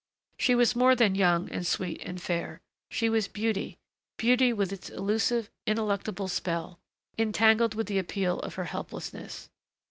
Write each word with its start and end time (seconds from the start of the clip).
She 0.39 0.55
was 0.55 0.75
more 0.75 0.95
than 0.95 1.13
young 1.13 1.47
and 1.51 1.61
sweet 1.63 2.01
and 2.01 2.19
fair. 2.19 2.59
She 2.89 3.07
was 3.07 3.27
beauty, 3.27 3.77
beauty 4.17 4.51
with 4.51 4.71
its 4.73 4.89
elusive, 4.89 5.51
ineluctable 5.67 6.27
spell, 6.27 6.79
entangled 7.19 7.75
with 7.75 7.85
the 7.85 7.99
appeal 7.99 8.39
of 8.39 8.55
her 8.55 8.63
helplessness. 8.65 9.51